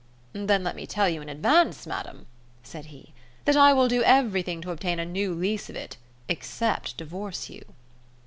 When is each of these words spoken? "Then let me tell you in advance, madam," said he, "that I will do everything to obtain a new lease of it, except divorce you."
"Then 0.33 0.63
let 0.63 0.75
me 0.75 0.87
tell 0.87 1.07
you 1.07 1.21
in 1.21 1.29
advance, 1.29 1.85
madam," 1.85 2.25
said 2.63 2.85
he, 2.87 3.13
"that 3.45 3.55
I 3.55 3.71
will 3.71 3.87
do 3.87 4.01
everything 4.01 4.59
to 4.61 4.71
obtain 4.71 4.97
a 4.97 5.05
new 5.05 5.31
lease 5.31 5.69
of 5.69 5.75
it, 5.75 5.97
except 6.27 6.97
divorce 6.97 7.51
you." 7.51 7.63